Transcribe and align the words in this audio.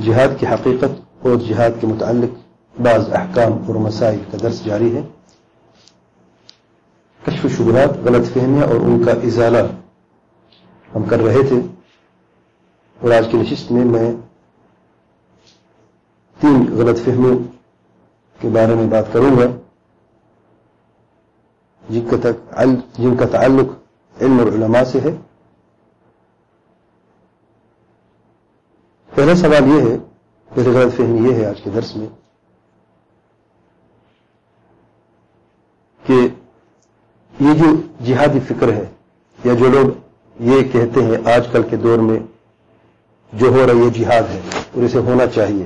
جہاد 0.00 0.40
کی 0.40 0.46
حقیقت 0.46 1.26
اور 1.26 1.36
جہاد 1.36 1.70
کے 1.80 1.86
متعلق 1.86 2.38
بعض 2.80 3.12
احکام 3.12 3.52
اور 3.52 3.74
مسائل 3.74 4.20
کا 4.30 4.38
درس 4.42 4.64
جاری 4.64 4.96
ہے۔ 4.96 5.02
کشف 7.26 7.46
شبہات، 7.56 7.98
غلط 8.04 8.26
فہمیاں 8.32 8.66
اور 8.66 8.76
ان 8.76 9.04
کا 9.04 9.12
ازالہ 9.12 9.58
ہم 10.94 11.02
کر 11.02 11.20
رہے 11.20 11.42
تھے۔ 11.48 11.60
اور 13.00 13.10
آج 13.10 13.28
کی 13.30 13.38
نشست 13.38 13.72
میں 13.72 13.84
میں 13.84 14.12
تین 16.40 16.66
غلط 16.76 16.98
فہمیوں 17.04 17.38
کے 18.40 18.48
بارے 18.48 18.74
میں 18.74 18.86
بات 18.86 19.12
کروں 19.12 19.36
گا۔ 19.36 19.44
جن 22.98 23.16
کا 23.16 23.26
تعلق 23.26 23.72
علم 24.22 24.38
اور 24.38 24.46
علماء 24.46 24.84
سے 24.84 25.00
ہے۔ 25.00 25.31
پہلا 29.12 29.34
سوال 29.36 29.68
یہ 29.68 29.80
ہے 29.82 29.96
پہلے 30.50 30.70
غلط 30.70 30.96
فہمی 30.96 31.28
یہ 31.28 31.34
ہے 31.34 31.46
آج 31.46 31.60
کے 31.62 31.70
درس 31.70 31.94
میں، 31.96 32.06
کہ 36.04 36.14
یہ 37.40 37.54
جو 37.54 37.74
جہادی 38.06 38.40
فکر 38.48 38.72
ہے، 38.72 38.84
یا 39.38 39.54
جو 39.54 39.68
لوگ 39.70 40.40
یہ 40.48 40.62
کہتے 40.72 41.02
ہیں 41.04 41.16
آج 41.34 41.48
کل 41.52 41.62
کے 41.70 41.76
دور 41.84 41.98
میں 42.08 42.18
جو 43.32 43.48
ہو 43.48 43.66
رہا 43.66 43.84
یہ 43.84 43.90
جہاد 43.98 44.30
ہے، 44.30 44.40
اور 44.74 44.82
اسے 44.84 44.98
ہونا 45.08 45.26
چاہیے۔ 45.34 45.64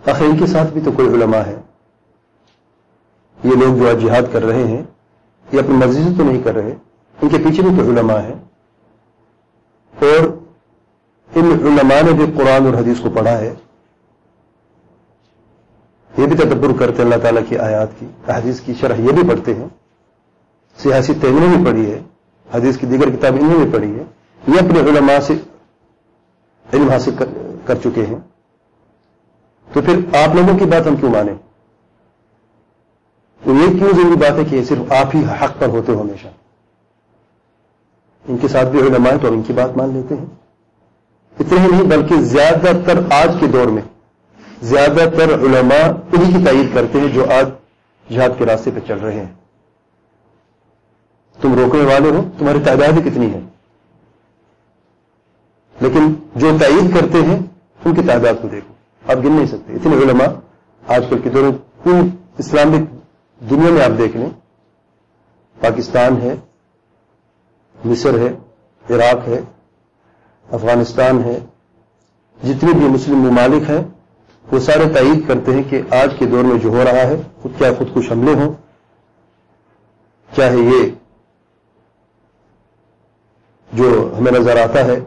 آخر 0.00 0.24
ان 0.24 0.36
کے 0.38 0.46
ساتھ 0.46 0.72
بھی 0.72 0.80
تو 0.84 0.92
کوئی 0.92 1.08
علماء 1.14 1.44
ہے۔ 1.46 1.56
یہ 3.38 3.54
لوگ 3.56 3.78
جو 3.78 3.88
آج 3.88 4.02
جہاد 4.02 4.32
کر 4.32 4.44
رہے 4.44 4.64
ہیں، 4.66 4.82
یہ 5.46 5.58
اپنی 5.58 5.76
مرضی 5.76 6.02
سے 6.02 6.16
تو 6.18 6.24
نہیں 6.24 6.42
کر 6.42 6.54
رہے، 6.54 6.74
ان 7.18 7.28
کے 7.28 7.38
پیچھے 7.44 7.62
بھی 7.62 7.76
تو 7.76 7.90
علماء 7.90 8.20
ہے 8.22 8.34
اور 9.94 10.26
ان 11.34 11.44
علماء 11.44 12.02
نے 12.02 12.12
بھی 12.12 12.26
قرآن 12.36 12.66
اور 12.66 12.74
حدیث 12.74 13.00
کو 13.00 13.10
پڑھا 13.10 13.38
ہے۔ 13.38 13.54
یہ 16.18 16.26
بھی 16.26 16.36
تدبر 16.36 16.78
کرتے 16.78 17.02
اللہ 17.02 17.14
تعالیٰ 17.22 17.42
کی 17.48 17.58
آیات 17.58 17.88
کی 17.98 18.06
حدیث 18.28 18.60
کی 18.60 18.74
شرح 18.74 18.94
یہ 18.94 19.12
بھی 19.12 19.28
پڑھتے 19.28 19.54
ہیں۔ 19.54 19.68
سیاسی 20.76 21.14
تیمنے 21.20 21.56
بھی 21.56 21.64
پڑھی 21.64 21.92
ہے، 21.92 22.02
حدیث 22.54 22.78
کی 22.78 22.86
دیگر 22.86 23.10
کتاب 23.10 23.34
انہوں 23.40 23.64
نے 23.64 23.70
پڑھی 23.72 23.98
ہے 23.98 24.04
یہ 24.48 24.58
اپنے 24.58 24.80
علماء 24.80 25.18
سے 25.18 25.34
علم 26.72 26.90
حاصل 26.90 27.10
کر 27.64 27.74
چکے 27.74 28.06
ہیں۔ 28.06 28.18
تو 29.72 29.82
پھر 29.82 30.16
آپ 30.16 30.34
لوگوں 30.34 30.58
کی 30.58 30.64
بات 30.64 30.86
ہم 30.86 30.96
کیوں 30.96 31.10
مانیں؟ 31.10 31.34
تو 33.44 33.54
یہ 33.54 33.78
کیوں 33.78 33.92
ضروری 33.92 34.16
بات 34.16 34.38
ہے 34.38 34.44
کہ 34.44 34.64
صرف 34.64 34.92
آپ 34.92 35.16
ہی 35.16 35.24
حق 35.44 35.52
پر 35.58 35.68
ہوتے 35.68 35.92
ہو 35.92 36.00
ہمیشہ؟ 36.00 36.28
ان 38.28 38.38
کے 38.38 38.48
ساتھ 38.48 38.68
بھی 38.68 38.80
علماء 38.80 39.10
ہیں 39.10 39.18
تو 39.22 39.28
ان 39.28 39.42
کی 39.42 39.52
بات 39.52 39.76
مان 39.76 39.94
لیتے 39.94 40.14
ہیں۔ 40.14 40.26
اتنے 41.40 41.60
ہی 41.60 41.68
نہیں، 41.68 41.82
بلکہ 41.82 42.20
زیادہ 42.20 42.70
تر 42.86 42.98
آج 43.10 43.36
کے 43.40 43.46
دور 43.46 43.66
میں، 43.66 43.82
زیادہ 44.62 45.08
تر 45.16 45.34
علماء 45.34 45.88
انہی 46.12 46.38
کی 46.38 46.44
تائید 46.44 46.74
کرتے 46.74 47.00
ہیں 47.00 47.08
جو 47.08 47.24
آج 47.30 47.48
جہاد 48.14 48.28
کے 48.38 48.46
راستے 48.46 48.70
پہ 48.74 48.80
چل 48.88 48.98
رہے 48.98 49.24
ہیں۔ 49.24 49.34
تم 51.40 51.54
روکنے 51.54 51.82
والے 51.82 52.10
ہو، 52.10 52.24
تمہاری 52.38 52.58
تعداد 52.64 52.98
کتنی 53.04 53.32
ہے۔ 53.32 53.40
لیکن 55.80 56.14
جو 56.34 56.56
تائید 56.60 57.00
کرتے 57.00 57.18
ہیں، 57.18 57.38
ان 57.84 57.94
کی 57.94 58.02
تعداد 58.06 58.42
کو 58.42 58.48
دیکھو، 58.48 58.74
آپ 59.12 59.18
گن 59.24 59.32
نہیں 59.32 59.46
سکتے۔ 59.46 59.72
اتنے 59.72 59.96
علماء 59.96 60.32
آج 60.88 61.04
کل 61.10 61.18
کے 61.18 61.30
دور 61.30 61.42
میں 61.42 61.52
پوری 61.82 62.08
اسلامک 62.38 62.90
دنیا 63.50 63.70
میں 63.70 63.84
آپ 63.84 63.98
دیکھ 63.98 64.16
لیں۔ 64.16 64.30
پاکستان 65.60 66.20
ہے، 66.22 66.34
مصر 67.84 68.18
ہے، 68.18 68.28
عراق 68.94 69.28
ہے 69.28 69.40
افغانستان 70.52 71.22
ہے، 71.24 71.38
جتنے 72.44 72.72
بھی 72.72 72.88
مسلم 72.88 73.16
ممالک 73.16 73.70
ہیں، 73.70 73.82
وہ 74.52 74.58
سارے 74.58 74.84
تائید 74.94 75.28
کرتے 75.28 75.52
ہیں 75.52 75.62
کہ 75.62 75.82
آج 75.90 76.14
کے 76.18 76.26
دور 76.26 76.44
میں 76.44 76.58
جو 76.58 76.68
ہو 76.68 76.84
رہا 76.84 77.06
ہے، 77.06 77.22
خود 77.42 77.58
کیا 77.58 77.70
خود 77.78 77.88
کش 77.94 78.12
حملے 78.12 78.34
ہوں 78.34 78.52
چاہے 80.36 80.56
یہ 80.56 80.90
جو 83.72 84.14
ہمیں 84.18 84.32
نظر 84.32 84.62
آتا 84.62 84.84
ہے، 84.84 85.00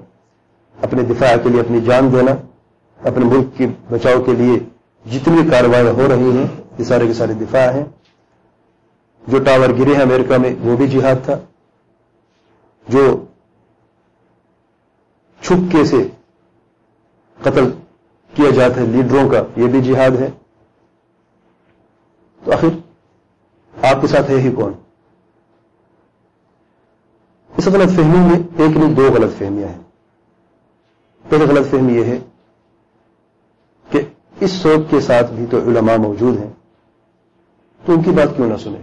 اپنے 0.82 1.04
دفاع 1.04 1.36
کے 1.44 1.50
لیے، 1.50 1.60
اپنی 1.60 1.82
جان 1.82 2.12
دینا، 2.12 2.32
اپنے 3.08 3.26
ملک 3.26 3.58
کے 3.58 3.68
بچاؤ 3.90 4.22
کے 4.22 4.34
لیے 4.34 4.60
جتنی 5.12 5.50
کارروائیاں 5.52 5.94
ہو 5.94 6.08
رہی 6.10 6.38
ہیں، 6.38 6.48
یہ 6.78 6.84
سارے 6.84 7.08
کے 7.08 7.14
سارے 7.14 7.34
دفاع 7.34 7.72
ہیں۔ 7.72 7.84
جو 9.28 9.40
ٹاور 9.40 9.70
گرے 9.70 9.96
ہیں 9.96 10.02
امریکہ 10.02 10.38
میں، 10.38 10.56
وہ 10.62 10.78
بھی 10.78 10.88
جہاد 10.88 11.16
تھا۔ 11.26 11.40
جو 12.88 13.26
چھپکے 15.42 15.86
سے 15.86 16.08
قتل 17.42 17.72
کیا 18.36 18.50
جاتا 18.50 18.82
ہے، 18.82 18.86
لیڈروں 18.86 19.30
کا، 19.30 19.44
یہ 19.56 19.68
بھی 19.68 19.82
جہاد 19.82 20.12
ہے۔ 20.12 20.30
تو 22.46 22.52
آخر 22.52 22.68
آپ 23.86 24.02
کے 24.02 24.08
ساتھ 24.08 24.32
ہے 24.32 24.36
ہی 24.36 24.52
کون؟ 24.52 24.74
اس 27.58 27.68
غلط 27.68 27.90
فہمی 27.90 28.18
میں 28.18 28.40
ایک 28.58 28.78
نہیں، 28.78 28.96
دو 28.96 29.10
غلط 29.14 29.38
فہمیاں 29.38 29.68
ہیں۔ 29.68 29.82
پہلے 31.30 31.46
غلط 31.46 31.68
فہمی 31.70 31.94
یہ 31.94 32.04
ہے 32.04 32.20
کہ 33.92 34.02
اس 34.40 34.52
سوچ 34.52 34.80
کے 34.90 35.02
ساتھ 35.02 35.32
بھی 35.32 35.46
تو 35.46 35.58
علماء 35.58 35.96
موجود 35.96 36.40
ہیں۔ 36.40 36.54
تو 37.86 37.94
ان 37.94 38.02
کی 38.02 38.12
بات 38.12 38.36
کیوں 38.36 38.50
نہ 38.50 38.58
سنیں؟ 38.58 38.82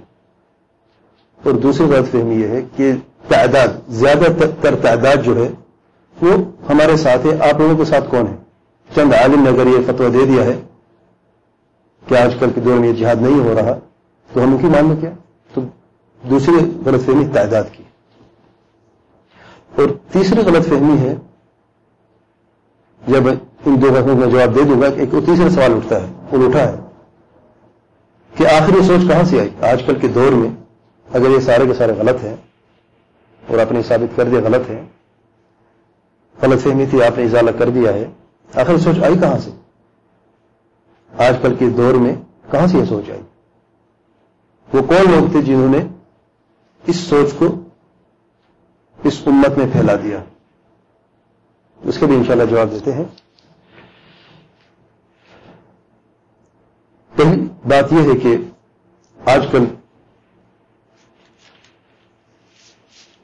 اور 1.44 1.52
دوسری 1.52 1.86
غلط 1.86 2.10
فہمی 2.10 2.34
یہ 2.34 2.48
ہے 2.48 2.62
کہ 2.76 2.92
تعداد، 3.28 3.68
زیادہ 3.88 4.42
تر 4.60 4.76
تعداد 4.76 5.16
جو 5.24 5.44
ہے 5.44 5.48
وہ 6.22 6.36
ہمارے 6.68 6.96
ساتھ 6.96 7.26
ہے 7.26 7.50
آپ 7.50 7.60
لوگوں 7.60 7.76
کے 7.76 7.84
ساتھ 7.84 8.10
کون 8.10 8.26
ہے؟ 8.26 8.36
چند 8.94 9.14
عالم 9.14 9.42
نے 9.42 9.50
اگر 9.50 9.66
یہ 9.66 9.78
فتویٰ 9.86 10.12
دے 10.12 10.26
دیا 10.26 10.44
ہے 10.44 10.60
کہ 12.06 12.14
آج 12.14 12.36
کل 12.40 12.50
کے 12.54 12.60
دور 12.60 12.78
میں 12.78 12.88
یہ 12.88 12.92
جہاد 12.92 13.16
نہیں 13.16 13.40
ہو 13.40 13.54
رہا، 13.54 13.78
تو 14.32 14.44
ہم 14.44 14.52
ان 14.52 14.58
کی 14.58 14.66
مان 14.66 14.96
کیا؟ 14.96 15.10
تو 15.54 15.60
دوسری 16.30 16.72
غلط 16.86 17.04
فہمی 17.04 17.24
تعداد 17.32 17.64
کی۔ 17.72 17.82
اور 19.76 19.88
تیسری 20.12 20.40
غلط 20.40 20.68
فہمی 20.68 20.98
ہے، 20.98 21.14
جب 23.08 23.28
ان 23.28 23.82
دو 23.82 23.86
غلطوں 23.86 24.14
میں 24.14 24.26
جواب 24.26 24.54
دے 24.54 24.62
دوں 24.62 24.80
گا 24.80 24.86
ایک 24.96 25.10
تیسرا 25.10 25.50
سوال 25.50 25.72
اٹھتا 25.72 26.02
ہے 26.02 26.06
وہ 26.32 26.46
اٹھا 26.46 26.72
ہے 26.72 26.76
کہ 28.36 28.46
آخری 28.46 28.82
سوچ 28.82 29.08
کہاں 29.08 29.24
سے 29.24 29.40
آئی؟ 29.40 29.50
آج 29.60 29.82
کل 29.86 29.94
کے 29.94 30.08
دور 30.08 30.32
میں 30.32 30.50
اگر 31.12 31.30
یہ 31.30 31.40
سارے 31.40 31.66
کے 31.66 31.74
سارے 31.74 31.92
غلط 31.92 32.24
ہیں 32.24 32.36
اور 33.46 33.58
اپنے 33.58 33.82
ثابت 33.82 34.16
کر 34.16 34.24
دیا 34.24 34.40
غلط 34.44 34.70
ہے 34.70 34.82
غلط 36.42 36.62
فہمی 36.62 36.86
تھی، 36.90 37.02
آپ 37.02 37.18
نے 37.18 37.24
اضالہ 37.24 37.50
کر 37.50 37.70
دیا 37.70 37.92
ہے۔ 37.92 38.10
آخر 38.54 38.78
سوچ 38.78 39.02
آئی 39.02 39.18
کہاں 39.18 39.38
سے؟ 39.38 39.50
آج 41.18 41.36
کل 41.42 41.54
کے 41.54 41.68
دور 41.68 41.94
میں 41.94 42.16
کہاں 42.50 42.66
سے 42.66 42.78
یہ 42.78 42.84
سوچ 42.84 43.10
آئی؟ 43.10 43.20
وہ 44.72 44.82
کون 44.82 45.10
لوگ 45.10 45.32
تھے 45.32 45.42
جنہوں 45.42 45.68
نے 45.68 45.78
اس 46.86 46.96
سوچ 46.96 47.32
کو 47.38 47.46
اس 49.04 49.22
امت 49.26 49.58
میں 49.58 49.66
پھیلا 49.72 49.94
دیا؟ 50.02 50.24
اس 51.82 51.98
کے 51.98 52.06
بھی 52.06 52.16
انشاءاللہ 52.16 52.44
جواب 52.44 52.70
دیتے 52.70 52.92
ہیں۔ 52.92 53.04
پہلی 57.16 57.48
بات 57.68 57.92
یہ 57.92 58.12
ہے 58.12 58.18
کہ 58.18 58.36
آج 59.30 59.46
کل 59.52 59.64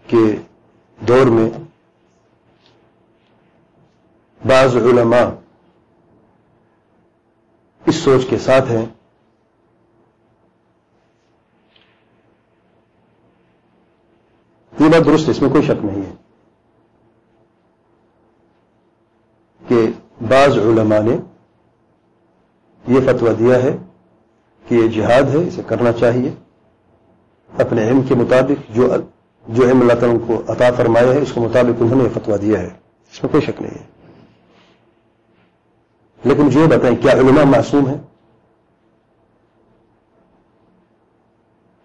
کے 0.07 0.37
دور 1.09 1.27
میں 1.27 1.51
بعض 4.49 4.77
علماء 4.77 5.25
اس 7.87 7.97
سوچ 7.97 8.27
کے 8.31 8.39
ساتھ 8.39 8.71
ہیں 8.71 8.87
یہ 14.81 14.89
بات 14.89 15.05
درست 15.05 15.29
اس 15.29 15.43
میں 15.43 15.51
کوئی 15.51 15.63
شک 15.63 15.85
نہیں 15.85 16.03
ہے 16.03 16.15
کہ 19.69 19.87
بعض 20.29 20.59
علماء 20.59 20.99
نے 20.99 21.17
یہ 22.89 23.01
فتویٰ 23.01 23.39
دیا 23.39 23.63
ہے 23.63 23.77
کہ 24.69 24.75
یہ 24.75 24.89
جہاد 24.89 25.23
ہے، 25.23 25.49
اسے 25.49 25.63
کرنا 25.67 25.93
چاہیے۔ 25.93 26.31
اپنے 27.59 27.89
علم 27.89 28.03
کے 28.03 28.15
مطابق 28.15 28.75
جو 28.75 28.97
جو 29.47 29.69
علم 29.69 29.81
اللہ 29.81 29.93
تعالیٰ 29.93 30.27
کو 30.27 30.43
عطا 30.49 30.71
فرمایا 30.77 31.15
ہے، 31.15 31.19
اس 31.19 31.33
کے 31.33 31.41
مطابق 31.41 31.83
انہوں 31.83 31.97
نے 31.97 32.05
یہ 32.05 32.09
فتویٰ 32.09 32.41
دیا 32.41 32.61
ہے۔ 32.61 32.69
اس 33.13 33.23
میں 33.23 33.33
کوئی 33.33 33.43
شک 33.43 33.63
نہیں 33.63 33.75
ہے۔ 33.75 33.94
لیکن 36.25 36.43
مجھے 36.43 36.61
یہ 36.61 36.67
بتائیں 36.67 36.97
کیا 36.97 37.13
علماء 37.13 37.45
معصوم 37.45 37.87
ہیں؟ 37.87 37.99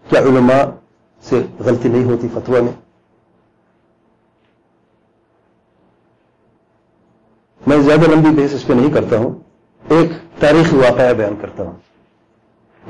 کیا 0.08 0.20
علماء 0.20 0.62
سے 1.22 1.42
غلطی 1.58 1.88
نہیں 1.88 2.04
ہوتی 2.04 2.28
فتوا 2.34 2.60
میں؟ 2.60 2.72
میں 7.66 7.78
زیادہ 7.78 8.00
لمبی 8.00 8.30
بیس 8.30 8.54
اس 8.54 8.66
پہ 8.66 8.72
نہیں 8.72 8.94
کرتا 8.94 9.16
ہوں۔ 9.16 9.34
ایک 9.88 10.10
تاریخی 10.40 10.76
واقعہ 10.76 11.12
بیان 11.12 11.34
کرتا 11.40 11.62
ہوں۔ 11.62 11.72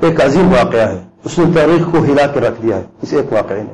ایک 0.01 0.21
عظیم 0.21 0.47
واقعہ 0.47 0.91
ہے۔ 0.91 1.07
اس 1.23 1.39
نے 1.39 1.45
تاریخ 1.55 1.91
کو 1.91 2.03
ہلا 2.03 2.27
کے 2.27 2.39
رکھ 2.39 2.61
دیا 2.61 2.75
ہے۔ 2.75 2.83
اس 3.01 3.13
ایک 3.13 3.33
واقعے 3.33 3.63
نے۔ 3.63 3.73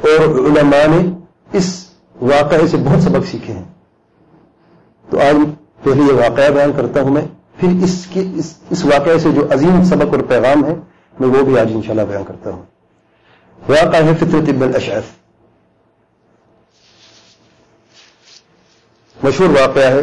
اور 0.00 0.28
علماء 0.28 0.86
نے 0.86 1.10
اس 1.52 1.90
واقعے 2.20 2.66
سے 2.66 2.76
بہت 2.76 3.02
سبق 3.02 3.26
سیکھے 3.26 3.54
ہیں۔ 3.54 3.72
تو 5.10 5.18
آج 5.20 5.34
پہلے 5.84 6.02
یہ 6.02 6.12
واقعہ 6.12 6.50
بیان 6.50 6.72
کرتا 6.76 7.00
ہوں 7.00 7.10
میں۔ 7.10 7.22
پھر 7.58 7.68
اس 7.84 8.06
کی 8.12 8.40
اس 8.70 8.84
واقعے 8.84 9.18
سے 9.18 9.30
جو 9.30 9.52
عظیم 9.52 9.84
سبق 9.84 10.14
اور 10.14 10.22
پیغام 10.22 10.64
ہے، 10.64 10.74
میں 11.20 11.28
وہ 11.28 11.44
بھی 11.44 11.58
آج 11.58 11.72
انشاءاللہ 11.74 12.02
بیان 12.02 12.24
کرتا 12.24 12.50
ہوں۔ 12.50 12.62
واقعہ 13.68 14.04
ہے 14.04 14.14
فطرت 14.14 14.48
ابن 14.48 14.70
اشعف 14.74 15.02
مشہور 19.22 19.48
واقعہ 19.48 19.82
ہے۔ 19.82 20.02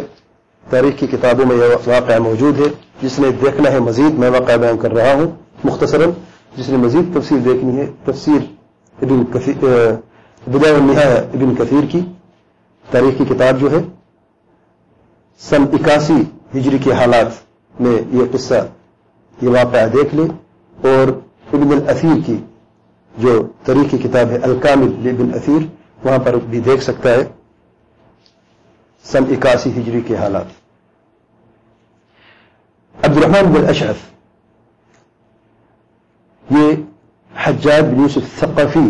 تاریخ 0.70 1.00
کی 1.00 1.06
کتابوں 1.06 1.46
میں 1.46 1.56
یہ 1.56 1.88
واقعہ 1.88 2.18
موجود 2.18 2.60
ہے۔ 2.60 2.66
جس 3.02 3.18
نے 3.18 3.28
دیکھنا 3.30 3.70
ہے 3.70 3.78
مزید، 3.78 4.18
میں 4.18 4.30
واقعہ 4.30 4.56
بیان 4.56 4.78
کر 4.78 4.92
رہا 4.92 5.14
ہوں۔ 5.14 5.30
مختصراً، 5.64 6.10
جس 6.56 6.68
نے 6.68 6.76
مزید 6.76 7.14
تفصیل 7.14 7.44
دیکھنی 7.44 7.76
ہے 7.76 7.86
تفصیل 8.04 8.54
ابن 9.02 9.24
بداع 10.46 10.74
النہا 10.74 11.14
ابن 11.14 11.54
کثیر 11.54 11.86
کی۔ 11.90 12.00
تاریخ 12.90 13.18
کی 13.18 13.34
کتاب 13.34 13.60
جو 13.60 13.70
ہے 13.70 14.01
سن 15.48 15.62
اکاسی 15.72 16.22
ہجری 16.54 16.78
کے 16.78 16.92
حالات 16.92 17.80
میں 17.80 17.98
یہ 18.10 18.24
قصہ 18.32 18.54
یہ 19.42 19.48
واقعہ 19.48 19.86
دیکھ 19.86 20.14
لے 20.14 20.22
اور 20.88 21.08
ابن 21.52 21.72
الاثیر 21.72 22.16
کی 22.26 22.36
جو 23.18 23.46
تاریخ 23.64 23.90
کی 23.90 23.98
کتاب 23.98 24.30
ہے 24.30 24.36
الکامل 24.36 25.08
ابن 25.08 25.34
اثیر 25.34 25.66
وہاں 26.04 26.18
پر 26.18 26.36
بھی 26.36 26.60
دیکھ 26.60 26.82
سکتا 26.82 27.10
ہے 27.10 27.24
سن 29.04 29.24
اکاسی 29.30 29.70
ہجری 29.70 30.00
کے 30.00 30.16
حالات۔ 30.16 30.44
عبد 33.04 33.16
الرحمان 33.16 33.52
بن 33.52 33.68
اشرف 33.68 33.96
یہ 36.50 36.72
حجاج 37.44 37.84
بن 37.84 38.00
یوسف 38.00 38.40
ثقفی 38.40 38.88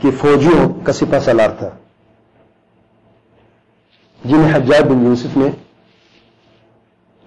کی 0.00 0.10
فوجیوں 0.10 0.68
کا 0.84 0.92
سپا 0.92 1.20
سالار 1.20 1.50
تھا۔ 1.50 1.68
جنہیں 4.24 4.54
حجاج 4.54 4.82
بن 4.82 5.06
یوسف 5.06 5.36
نے 5.36 5.46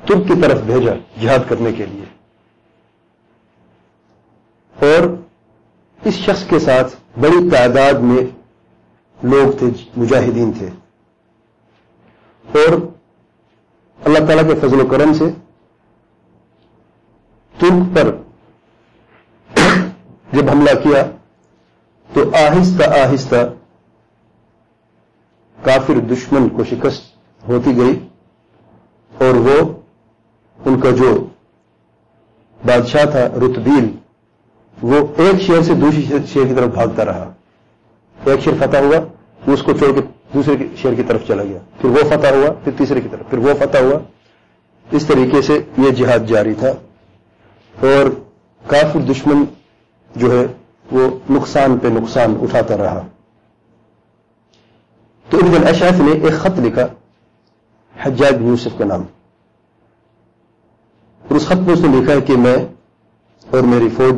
ترک 0.06 0.28
کی 0.28 0.42
طرف 0.42 0.62
بھیجا 0.62 0.94
جہاد 1.22 1.40
کرنے 1.50 1.72
کے 1.72 1.86
لیے۔ 1.86 2.06
اور 4.82 5.16
اس 6.04 6.14
شخص 6.14 6.48
کے 6.50 6.60
ساتھ 6.60 7.20
بڑی 7.20 7.50
تعداد 7.50 7.94
میں 7.94 8.22
لوگ 9.24 9.58
تھے، 9.58 9.68
مجاہدین 9.98 10.52
تھے۔ 10.52 10.70
اور 12.52 12.74
اللہ 14.04 14.20
تعالیٰ 14.20 14.48
کے 14.48 14.68
فضل 14.68 14.82
و 14.82 14.88
کرم 14.88 15.14
سے 15.14 15.26
ترک 17.58 17.96
پر 17.96 18.16
جب 20.32 20.50
حملہ 20.50 20.72
کیا 20.84 21.06
تو 22.14 22.36
آہستہ 22.36 22.84
آہستہ 22.84 23.36
کافر 25.64 25.94
دشمن 25.94 26.50
کو 26.50 26.64
شکست 26.64 27.02
ہوتی 27.48 27.78
گئی 27.78 28.08
اور 29.18 29.36
وہ 29.36 29.74
ان 30.66 30.80
کا 30.80 30.90
جو 30.92 31.28
بادشاہ 32.66 33.06
تھا 33.06 33.28
رتبیل 33.28 33.96
وہ 34.82 35.08
ایک 35.18 35.42
شہر 35.42 35.62
سے 35.62 35.74
دوسری 35.74 36.02
شہر 36.02 36.48
کی 36.48 36.56
طرف 36.56 36.70
بھاگتا 36.74 37.06
رہا۔ 37.06 37.34
ایک 38.26 38.40
شہر 38.40 38.68
فتح 38.68 38.78
ہوا 38.78 38.98
اس 39.54 39.64
کو 39.64 39.72
چھوڑ 39.72 39.94
کے 39.94 40.02
دوسرے 40.34 40.56
شہر 40.78 40.94
کی 40.94 41.04
طرف 41.04 41.28
چلا 41.28 41.44
گیا۔ 41.44 41.58
پھر 41.82 41.90
وہ 41.90 42.04
فتح 42.10 42.28
ہوا، 42.28 42.52
پھر 42.64 42.72
تیسرے 42.78 43.02
کی 43.02 43.08
طرف، 43.12 43.30
پھر 43.30 43.38
وہ 43.38 43.54
فتح 43.60 43.78
ہوا۔ 43.78 44.00
اس 44.92 45.06
طریقے 45.06 45.42
سے 45.42 45.64
یہ 45.78 45.92
جہاد 45.92 46.20
جاری 46.28 46.54
تھا۔ 46.54 46.70
اور 47.82 48.10
کافی 48.68 49.00
دشمن 49.00 49.46
جو 50.16 50.32
ہے، 50.32 50.46
وہ 50.92 51.20
نقصان 51.30 51.78
پہ 51.78 51.88
نقصان 51.88 52.38
اٹھاتا 52.42 52.78
رہا۔ 52.78 53.02
تو 55.30 55.38
ابن 55.38 55.68
اشاف 55.68 56.00
نے 56.00 56.12
ایک 56.12 56.34
خط 56.34 56.60
لکھا، 56.60 56.88
حجاج 58.00 58.42
یوسف 58.42 58.78
کا 58.78 58.86
نام۔ 58.86 59.02
اور 61.28 61.36
اس 61.36 61.46
خط 61.46 61.56
میں 61.56 61.74
اس 61.74 61.82
نے 61.82 62.02
لکھا 62.02 62.14
ہے 62.14 62.22
کہ 62.22 62.38
میں 62.38 62.58
اور 63.52 63.62
میری 63.62 63.90
فوج 63.90 64.14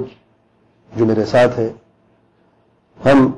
جو 0.96 1.06
میرے 1.06 1.26
ساتھ 1.26 1.60
ہے، 1.60 1.74
ہم 3.06 3.32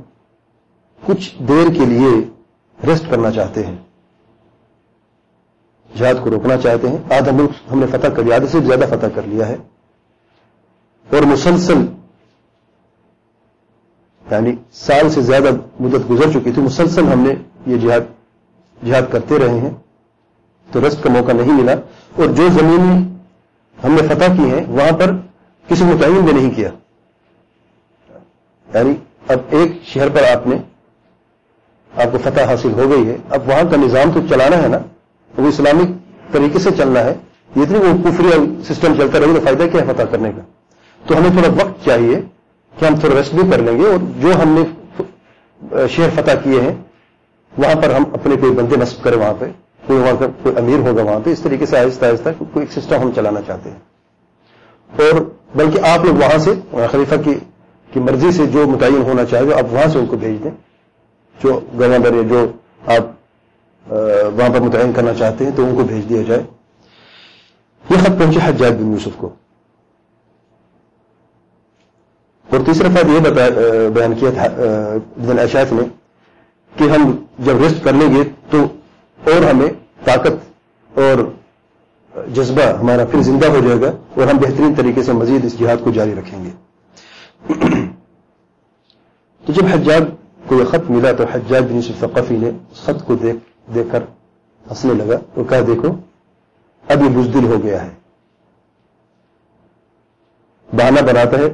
کچھ 1.05 1.35
دیر 1.47 1.73
کے 1.73 1.85
لیے 1.85 2.29
ریسٹ 2.87 3.09
کرنا 3.09 3.31
چاہتے 3.31 3.65
ہیں۔ 3.65 3.77
جہاد 5.97 6.15
کو 6.23 6.29
روکنا 6.29 6.57
چاہتے 6.57 6.89
ہیں۔ 6.89 6.97
آدھا 7.13 7.31
ملک 7.31 7.49
ہم 7.71 7.79
نے 7.79 7.87
فتح 7.87 8.07
کر 8.07 8.23
لیا 8.23 8.35
آدھے 8.35 8.47
سے 8.47 8.59
زیادہ 8.59 8.85
فتح 8.89 9.05
کر 9.15 9.21
لیا 9.23 9.47
ہے۔ 9.47 9.55
اور 11.11 11.21
مسلسل 11.21 11.85
یعنی 14.31 14.51
سال 14.71 15.09
سے 15.09 15.21
زیادہ 15.21 15.49
مدت 15.79 16.09
گزر 16.09 16.31
چکی 16.31 16.51
تھی، 16.51 16.61
مسلسل 16.61 17.07
ہم 17.07 17.19
نے 17.19 17.35
یہ 17.65 17.77
جہاد 17.77 18.01
جہاد 18.85 19.01
کرتے 19.11 19.39
رہے 19.39 19.59
ہیں، 19.59 19.69
تو 20.71 20.81
ریسٹ 20.81 21.03
کا 21.03 21.09
موقع 21.09 21.31
نہیں 21.31 21.53
ملا۔ 21.53 21.73
اور 22.15 22.25
جو 22.25 22.47
زمین 22.47 23.17
ہم 23.83 23.91
نے 23.91 23.97
فتح 23.97 24.33
کی 24.37 24.49
ہیں، 24.49 24.65
وہاں 24.67 24.97
پر 24.97 25.11
کسی 25.67 25.83
متعین 25.83 26.21
بھی 26.21 26.33
نہیں 26.33 26.51
کیا۔ 26.51 26.69
یعنی 28.73 28.93
اب 29.27 29.39
ایک 29.49 29.71
شہر 29.83 30.09
پر 30.09 30.23
آپ 30.23 30.47
نے، 30.47 30.55
آپ 31.95 32.11
کو 32.11 32.17
فتح 32.17 32.41
حاصل 32.41 32.71
ہو 32.71 32.89
گئی 32.89 33.07
ہے، 33.07 33.17
اب 33.29 33.49
وہاں 33.49 33.71
کا 33.71 33.77
نظام 33.77 34.11
تو 34.11 34.19
چلانا 34.29 34.63
ہے 34.63 34.67
نا، 34.67 34.77
وہ 35.37 35.47
اسلامک 35.47 35.89
طریقے 36.33 36.59
سے 36.59 36.69
چلنا 36.77 36.99
ہے۔ 36.99 37.13
یہ 37.55 37.61
اتنی 37.61 37.77
وہ 37.77 38.03
کفری 38.03 38.27
سسٹم 38.63 38.95
چلتا 38.97 39.19
رہے 39.19 39.25
تو 39.25 39.39
فائدہ 39.43 39.63
کیا 39.71 39.81
ہے 39.81 39.93
فتح 39.93 40.03
کرنے 40.03 40.31
کا؟ 40.31 40.41
تو 41.05 41.17
ہمیں 41.17 41.29
تھوڑا 41.29 41.65
وقت 41.65 41.85
چاہیے 41.85 42.21
کہ 42.79 42.85
ہم 42.85 42.95
تھوڑا 42.95 43.15
ریسٹ 43.15 43.33
بھی 43.33 43.51
کر 43.51 43.57
لیں 43.57 43.77
گے۔ 43.77 43.85
اور 43.85 43.97
جو 44.19 44.41
ہم 44.41 44.59
نے 44.59 45.03
شہر 45.87 46.09
فتح 46.15 46.31
کیے 46.43 46.61
ہیں 46.61 46.75
وہاں 47.57 47.81
پر 47.81 47.89
ہم 47.89 48.03
اپنے 48.13 48.35
کوئی 48.35 48.51
بندے 48.51 48.75
نصب 48.75 49.03
کریں 49.03 49.17
وہاں 49.17 49.33
پہ، 49.39 49.45
کوئی 49.87 49.99
وہاں 49.99 50.15
کا 50.19 50.25
کوئی 50.43 50.57
امیر 50.57 50.89
ہوگا 50.89 51.03
وہاں 51.03 51.19
پہ، 51.23 51.29
اس 51.29 51.39
طریقے 51.39 51.65
سے 51.65 51.77
آہستہ 51.77 52.05
آہستہ 52.05 52.29
کوئی 52.53 52.65
ایک 52.65 52.71
سسٹم 52.71 52.95
ہم 52.95 53.11
چلانا 53.15 53.41
چاہتے 53.41 53.69
ہیں۔ 53.69 53.79
اور 54.97 55.21
بلکہ 55.55 55.79
آپ 55.85 56.05
لوگ 56.05 56.15
وہاں 56.15 56.37
سے، 56.37 56.53
خلیفہ 56.91 57.15
کی 57.23 57.99
مرضی 57.99 58.31
سے 58.31 58.45
جو 58.45 58.67
متعین 58.67 59.01
ہونا 59.01 59.25
چاہے 59.25 59.53
آپ 59.53 59.73
وہاں 59.73 59.87
سے 59.87 59.99
ان 59.99 60.05
کو 60.05 60.17
بھیج 60.17 60.43
دیں۔ 60.43 60.51
جو 61.43 61.59
گورنر 61.79 62.13
یا 62.13 62.21
جو 62.29 62.51
آپ 62.85 63.03
وہاں 64.33 64.49
پر 64.53 64.59
متعین 64.59 64.93
کرنا 64.93 65.13
چاہتے 65.13 65.45
ہیں 65.45 65.51
تو 65.55 65.65
ان 65.65 65.75
کو 65.75 65.83
بھیج 65.83 66.09
دیا 66.09 66.21
جائے۔ 66.27 66.43
یہ 67.89 67.95
خط 67.97 68.19
پہنچے 68.19 68.39
حجاج 68.43 68.73
بن 68.73 68.91
یوسف 68.91 69.17
کو۔ 69.17 69.29
اور 72.49 72.59
تیسرا 72.65 72.87
فائدہ 72.93 73.09
یہ 73.09 73.89
بیان 73.89 74.15
کیا 74.15 74.29
تھا 74.31 74.47
دن 75.15 75.39
اشاف 75.39 75.73
نے 75.73 76.00
کہ 76.75 76.83
ہم 76.83 77.11
جب 77.39 77.61
ریسٹ 77.61 77.83
کر 77.83 77.93
لیں 77.93 78.15
گے 78.15 78.23
تو 78.49 78.63
اور 79.23 79.49
ہمیں 79.49 79.67
طاقت 80.05 80.97
اور 80.97 81.23
جذبہ 82.27 82.63
ہمارا 82.79 83.05
پھر 83.05 83.21
زندہ 83.21 83.47
ہو 83.47 83.59
جائے 83.59 83.81
گا 83.81 83.87
اور 83.87 84.27
ہم 84.27 84.37
بہترین 84.37 84.73
طریقے 84.77 85.03
سے 85.03 85.13
مزید 85.13 85.45
اس 85.45 85.59
جہاد 85.59 85.83
کو 85.83 85.91
جاری 85.91 86.15
رکھیں 86.15 86.43
گے۔ 86.43 86.49
تو 89.43 89.53
جب 89.53 89.65
حجاج 89.73 90.03
کو 90.47 90.55
یہ 90.55 90.65
خط 90.65 90.89
ملا 90.89 91.11
تو 91.11 91.23
حجاج 91.33 91.63
بن 91.63 91.75
یوسف 91.75 91.99
ثقفی 91.99 92.37
نے 92.37 92.49
اس 92.49 92.81
خط 92.85 93.05
کو 93.05 93.15
دیکھ 93.15 93.37
دیکھ 93.75 93.87
کر 93.91 94.03
ہنسنے 94.69 94.93
لگا 94.93 95.17
تو 95.33 95.43
کہا، 95.43 95.59
دیکھو 95.67 95.87
اب 96.87 97.01
یہ 97.01 97.09
بزدل 97.09 97.45
ہو 97.45 97.63
گیا 97.63 97.83
ہے۔ 97.83 97.89
بہانا 100.77 101.01
بناتا 101.01 101.37
ہے، 101.37 101.49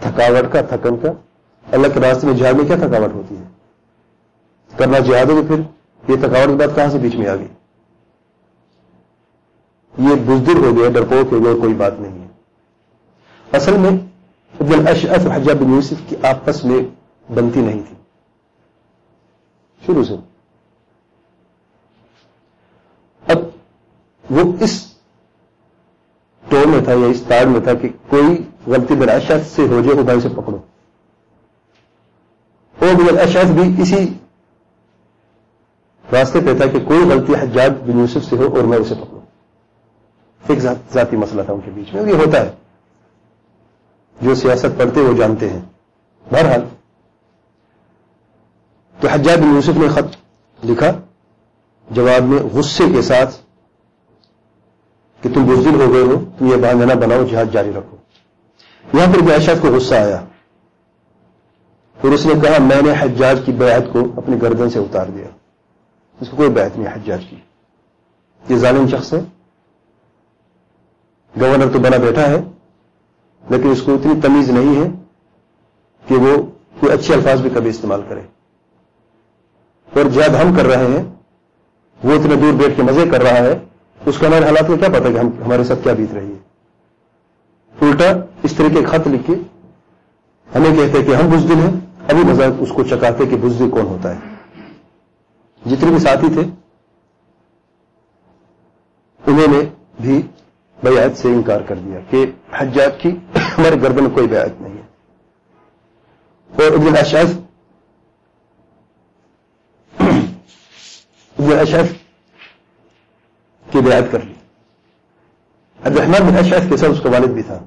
تھکاوٹ 0.00 0.52
کا، 0.52 0.60
تھکن 0.60 0.96
کا۔ 0.96 1.12
اللہ 1.72 1.86
کے 1.94 2.00
راستے 2.00 2.26
میں 2.26 2.34
جہاد 2.34 2.52
میں 2.52 2.64
کیا 2.64 2.76
تھکاوٹ 2.76 3.14
ہوتی 3.14 3.36
ہے؟ 3.36 3.53
کرنا 4.76 4.98
جہاد 4.98 5.24
ہو 5.24 5.42
تو 5.48 5.54
پھر 5.54 5.60
یہ 6.10 6.16
تھکاوٹ 6.16 6.48
کی 6.48 6.54
بات 6.54 6.76
کہاں 6.76 6.88
سے 6.88 6.98
بیچ 6.98 7.14
میں 7.14 7.26
آ 7.26 7.36
گئی؟ 7.36 7.48
یہ 9.98 10.14
بزدل 10.14 10.56
ہو 10.56 10.76
گیا 10.76 10.90
ڈرپوک 10.90 11.32
ہو 11.32 11.44
گیا 11.44 11.52
کوئی 11.60 11.74
بات 11.74 12.00
نہیں 12.00 12.22
ہے۔ 12.22 12.26
اصل 13.52 13.76
میں 13.76 13.90
اشعف 14.90 15.26
حجاب 15.26 15.56
بن 15.56 15.72
یوسف 15.72 15.94
کی 16.08 16.16
آپس 16.22 16.64
میں 16.64 16.78
بنتی 17.32 17.60
نہیں 17.60 17.80
تھی۔ 17.88 17.96
شروع 19.86 20.04
سے۔ 20.04 20.14
اب 23.26 23.38
وہ 24.30 24.52
اس 24.60 24.94
ٹور 26.48 26.66
میں 26.66 26.84
تھا 26.84 26.92
یا 26.92 27.06
اس 27.06 27.22
تار 27.28 27.46
میں 27.46 27.60
تھا 27.60 27.74
کہ 27.74 27.88
کوئی 28.08 28.44
غلطی 28.66 28.94
براشا 28.94 29.34
سے 29.40 29.62
ہو 29.62 29.80
جائے، 29.80 29.98
وہ 29.98 30.02
بھائی 30.02 30.20
سے 30.20 30.28
پکڑو۔ 30.28 30.58
اور 32.78 33.18
اشعث 33.18 33.50
بھی 33.50 33.82
اسی 33.82 34.14
راستے 36.14 36.40
پہ 36.40 36.56
تھا 36.56 36.66
کہ 36.66 36.80
کوئی 36.80 37.00
غلطی 37.10 37.34
حجاج 37.34 37.70
بن 37.70 37.98
یوسف 37.98 38.24
سے 38.24 38.36
ہو 38.36 38.56
اور 38.56 38.64
میں 38.64 38.78
اسے 38.78 38.94
پکڑوں۔ 38.94 39.20
ایک 40.46 40.58
ذاتی 40.92 41.16
مسئلہ 41.16 41.42
تھا 41.42 41.52
ان 41.52 41.60
کے 41.60 41.70
بیچ 41.70 41.94
میں۔ 41.94 42.12
یہ 42.12 42.14
ہوتا 42.14 42.40
ہے۔ 42.40 42.50
جو 44.20 44.34
سیاست 44.34 44.78
پڑھتے 44.78 45.00
وہ 45.00 45.16
جانتے 45.16 45.50
ہیں۔ 45.50 45.60
بہرحال، 46.32 46.60
تو 49.00 49.08
حجاج 49.08 49.38
بن 49.38 49.54
یوسف 49.54 49.76
نے 49.76 49.88
خط 49.88 50.16
لکھا، 50.64 50.92
جواب 51.90 52.22
میں 52.22 52.38
غصے 52.38 52.84
کے 52.94 53.02
ساتھ 53.02 53.36
کہ 55.22 55.28
تم 55.34 55.44
بزدل 55.44 55.80
ہو 55.80 55.92
گئے 55.92 56.02
ہو، 56.02 56.24
تم 56.38 56.46
یہ 56.46 56.56
باندھنا 56.56 56.94
بناؤ، 56.94 57.24
جہاد 57.24 57.44
جاری 57.52 57.72
رکھو۔ 57.72 57.96
یہاں 58.98 59.12
پر 59.12 59.18
بھی 59.18 59.54
کو 59.60 59.68
غصہ 59.68 59.94
آیا۔ 59.94 60.24
پھر 62.00 62.10
اس 62.10 62.26
نے 62.26 62.34
کہا، 62.42 62.58
میں 62.60 62.82
نے 62.82 62.92
حجاج 62.98 63.40
کی 63.44 63.52
بیعت 63.52 63.82
کو 63.92 64.00
اپنی 64.16 64.42
گردن 64.42 64.70
سے 64.70 64.78
اتار 64.78 65.06
دیا۔ 65.06 65.26
اس 66.24 66.30
کو 66.30 66.36
کوئی 66.36 66.50
بیعت 66.50 66.78
نہیں 66.78 66.94
حجاج 66.94 67.24
کی۔ 67.30 67.36
یہ 68.48 68.56
ظالم 68.56 68.86
شخص 68.86 69.12
ہے۔ 69.12 69.20
گورنر 71.40 71.72
تو 71.72 71.78
بنا 71.78 71.96
بیٹھا 71.96 72.28
ہے، 72.28 72.42
لیکن 73.50 73.70
اس 73.70 73.82
کو 73.82 73.94
اتنی 73.94 74.20
تمیز 74.20 74.50
نہیں 74.50 74.82
ہے 74.82 74.90
کہ 76.06 76.14
وہ 76.14 76.42
کوئی 76.80 76.92
اچھے 76.92 77.14
الفاظ 77.14 77.40
بھی 77.40 77.50
کبھی 77.50 77.70
استعمال 77.70 78.02
کرے۔ 78.08 78.20
اور 79.94 80.04
جب 80.04 80.32
ہم 80.42 80.54
کر 80.56 80.64
رہے 80.64 80.86
ہیں، 80.86 81.14
وہ 82.04 82.12
اتنے 82.12 82.34
دور 82.34 82.52
بیٹھ 82.52 82.76
کے 82.76 82.82
مزے 82.82 83.04
کر 83.12 83.22
رہا 83.22 83.36
ہے، 83.36 83.64
اس 84.06 84.18
کو 84.18 84.26
ہمارے 84.26 84.44
حالات 84.44 84.66
کو 84.66 84.76
کیا 84.76 84.88
پتا 84.88 85.12
کہ 85.12 85.18
ہم 85.18 85.26
ہمارے 85.26 85.64
ساتھ 85.64 85.78
کیا 85.82 85.92
بیت 85.92 86.12
رہی 86.12 86.32
ہے۔ 86.32 86.38
الٹا 87.80 88.12
اس 88.42 88.52
طرح 88.52 88.68
کے 88.68 88.84
خط 88.84 89.06
لکھ 89.06 89.26
کے 89.26 89.32
ہمیں 90.54 90.76
کہتے 90.76 91.02
کہ 91.04 91.14
ہم 91.14 91.30
بزدل 91.30 91.54
ہیں، 91.54 91.80
ابھی 92.08 92.24
مزہ 92.24 92.42
اس 92.58 92.68
کو 92.74 92.84
چکاتے 92.84 93.26
کہ 93.26 93.36
بزدل 93.36 93.70
کون 93.70 93.86
ہوتا 93.86 94.14
ہے۔ 94.14 94.33
جتنے 95.66 95.90
بھی 95.90 95.98
ساتھی 95.98 96.28
تھے، 96.28 96.42
انہوں 99.26 99.46
نے 99.48 99.64
بھی 100.00 100.22
بیعت 100.82 101.18
سے 101.18 101.28
انکار 101.28 101.60
کر 101.60 101.74
دیا 101.74 102.00
کہ 102.10 102.26
حجات 102.52 103.00
کی 103.00 103.10
ہمارے 103.36 103.76
گردن 103.82 104.10
کوئی 104.10 104.28
بیعت 104.28 104.60
نہیں 104.60 104.74
ہے۔ 104.74 104.82
اور 106.54 106.72
ابن 106.72 106.96
اشعف 106.98 107.26
ابن 111.38 111.58
اشعف 111.58 111.86
کی 113.70 113.80
بیعت 113.80 114.12
کر 114.12 114.20
لی۔ 114.20 114.34
الرحمن 115.84 116.26
بن 116.26 116.38
اشعف 116.38 116.62
کے 116.70 116.76
ساتھ 116.76 116.90
اس 116.90 117.00
کا 117.02 117.10
والد 117.10 117.28
بھی 117.28 117.42
تھا، 117.42 117.64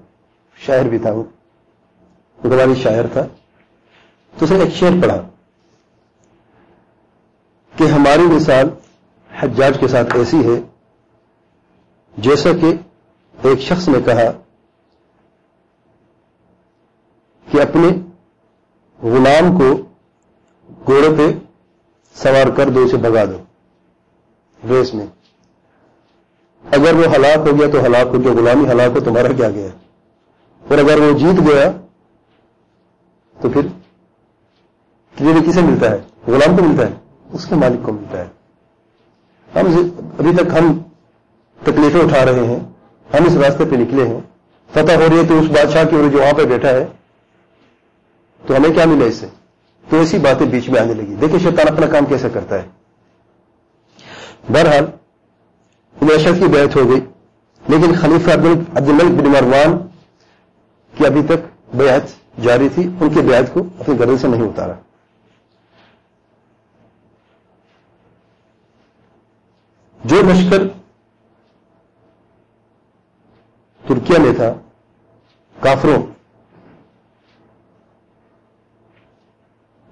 شاعر 0.58 0.84
بھی 0.84 0.98
تھا 0.98 1.12
وہ۔ 1.12 1.24
والد 2.44 2.78
شاعر 2.78 3.04
تھا۔ 3.14 3.28
تو 4.38 4.46
اس 4.46 4.52
نے 4.52 4.60
ایک 4.60 4.74
شعر 4.74 5.02
پڑھا۔ 5.02 5.30
کہ 7.78 7.84
ہماری 7.84 8.22
مثال 8.22 8.70
حجاج 9.32 9.78
کے 9.80 9.88
ساتھ 9.88 10.16
ایسی 10.16 10.40
ہے، 10.46 10.60
جیسا 12.18 12.50
کہ 12.62 12.74
ایک 13.44 13.60
شخص 13.62 13.88
نے 13.88 13.98
کہا 14.06 14.32
کہ 17.52 17.62
اپنے 17.62 17.88
غلام 19.02 19.58
کو 19.58 19.70
گھوڑے 20.86 21.10
پہ 21.18 21.28
سوار 22.16 22.50
کر 22.58 22.70
دو، 22.70 22.84
اسے 22.84 22.98
بگا 22.98 23.26
دو 23.26 23.38
ریس 24.70 24.94
میں۔ 24.94 25.06
اگر 26.72 26.94
وہ 26.94 27.16
ہلاک 27.16 27.48
ہو 27.48 27.58
گیا 27.60 27.68
تو 27.74 27.86
ہلاک 27.86 28.08
ہو 28.08 28.24
گیا، 28.24 28.34
غلامی 28.34 28.70
ہلاک 28.72 28.96
ہو، 28.96 29.00
تمہارا 29.00 29.34
کیا 29.38 29.50
گیا؟ 29.50 29.68
اور 30.64 30.78
اگر 30.78 31.00
وہ 31.00 31.18
جیت 31.18 31.40
گیا 31.48 31.72
تو 33.38 33.50
پھر 33.50 33.66
کسے 35.48 35.62
ملتا 35.62 35.92
ہے، 35.92 35.98
غلام 36.28 36.58
کو 36.58 36.64
ملتا 36.64 36.88
ہے۔ 36.88 36.96
اس 37.32 37.46
کے 37.46 37.56
مالک 37.56 37.86
کو 37.86 37.92
ملتا 37.92 38.18
ہے۔ 38.18 38.28
ہم 39.56 39.90
ابھی 40.20 40.36
تک 40.36 40.58
ہم 40.60 40.80
تکلیفیں 41.64 42.02
اٹھا 42.02 42.26
رہے 42.26 42.46
ہیں، 42.46 42.60
ہم 43.14 43.26
اس 43.26 43.36
راستے 43.36 43.66
پہ 43.66 43.76
نکلے 43.76 44.08
ہیں۔ 44.08 44.20
فتح 44.72 44.92
ہو 44.92 45.06
رہی 45.10 45.18
ہے 45.18 45.28
تو 45.28 45.40
اس 45.40 45.46
بادشاہ 45.46 45.84
کی 45.84 45.96
اور 45.96 46.10
جو 46.10 46.18
وہاں 46.18 46.34
پہ 46.34 46.46
بیٹھا 46.46 46.70
ہے، 46.70 46.86
تو 48.46 48.56
ہمیں 48.56 48.70
کیا 48.70 48.86
ملا 48.86 49.06
اس 49.06 49.16
سے؟ 49.16 49.28
تو 49.90 50.00
ایسی 50.00 50.18
باتیں 50.18 50.48
بیچ 50.48 50.70
میں 50.70 50.82
آنے 50.82 50.94
لگی۔ 50.94 51.16
دیکھیں 51.22 51.40
شیطان 51.40 51.68
اپنا 51.68 51.88
کام 51.88 52.06
کیسے 52.06 52.30
کرتا 52.34 52.56
ہے۔ 52.56 52.68
بہرحال 54.50 54.86
اشرف 56.02 56.40
کی 56.40 56.48
بیعت 56.48 56.76
ہو 56.76 56.90
گئی، 56.90 57.00
لیکن 57.68 57.96
خلیفہ 57.96 58.32
عبد 58.32 58.90
الملک 58.90 59.22
بن 59.22 59.30
مروان 59.30 59.78
کی 60.98 61.06
ابھی 61.06 61.22
تک 61.24 61.76
بیعت 61.76 62.02
جاری 62.44 62.70
تھی۔ 62.70 62.90
ان 63.00 63.10
کی 63.10 63.20
بیعت 63.20 63.54
کو 63.54 63.64
اپنی 63.80 64.00
گردن 64.00 64.18
سے 64.18 64.28
نہیں 64.28 64.42
اتارا۔ 64.42 64.74
جو 70.10 70.22
لشکر 70.22 70.68
ترکیا 73.84 74.20
میں 74.22 74.32
تھا، 74.38 74.50
کافروں 75.56 75.98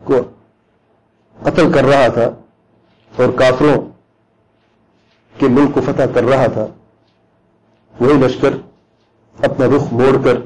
کو 0.01 0.22
قتل 1.38 1.72
کر 1.74 1.86
رہا 1.86 2.07
تھا 2.13 2.29
اور 3.12 3.38
کافروں 3.39 3.75
کے 5.36 5.48
ملک 5.48 5.74
کو 5.74 5.81
فتح 5.81 6.13
کر 6.13 6.24
رہا 6.24 6.48
تھا، 6.53 6.65
وہی 7.95 8.17
لشکر 8.19 8.57
اپنا 9.36 9.65
رخ 9.75 9.91
موڑ 9.93 10.15
کر 10.25 10.41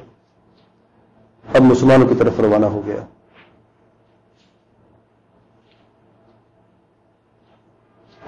اب 1.45 1.61
مسلمانوں 1.63 2.07
کی 2.07 2.15
طرف 2.15 2.39
روانہ 2.39 2.65
ہو 2.65 2.85
گیا۔ 2.85 3.05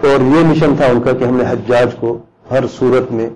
اور 0.04 0.22
یہ 0.22 0.46
مشن 0.46 0.76
تھا 0.76 0.86
ان 0.86 1.02
کا 1.02 1.14
کہ 1.14 1.24
ہم 1.24 1.38
نے 1.38 1.44
حجاج 1.50 1.96
کو 2.00 2.18
ہر 2.52 2.64
صورت 2.68 3.12
میں 3.12 3.30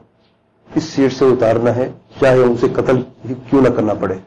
اس 0.75 0.83
سیٹ 0.83 1.13
سے 1.13 1.25
اتارنا 1.25 1.75
ہے، 1.75 1.91
چاہے 2.21 2.37
اسے 2.37 2.67
قتل 2.73 3.01
کیوں 3.49 3.61
نہ 3.61 3.67
کرنا 3.67 3.93
پڑے۔ 3.93 4.17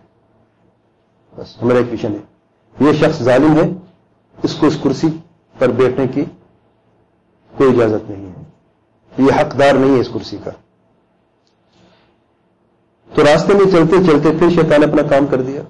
بس، 1.37 1.63
ہمارا 1.63 1.79
ایک 1.79 1.93
مشن 1.93 2.13
ہے۔ 2.13 2.19
یہ 2.87 2.93
شخص 2.93 3.23
ظالم 3.23 3.57
ہے، 3.57 3.71
اس 4.43 4.55
کو 4.55 4.67
اس 4.67 4.79
کرسی 4.83 5.07
پر 5.59 5.69
بیٹھنے 5.69 6.07
کی 6.07 6.25
کوئی 7.57 7.77
اجازت 7.77 8.11
نہیں 8.11 8.27
ہے۔ 8.27 8.43
یہ 9.19 9.41
حقدار 9.41 9.75
نہیں 9.75 9.95
ہے 9.95 10.01
اس 10.01 10.09
کرسی 10.15 10.37
کا۔ 10.45 10.51
تو 13.15 13.25
راستے 13.25 13.55
میں 13.55 13.71
چلتے 13.71 13.97
چلتے 14.07 14.29
پھر 14.39 14.51
شیطان 14.51 14.83
اپنا 14.83 15.03
کام 15.03 15.27
کر 15.27 15.43
دیا۔ 15.43 15.61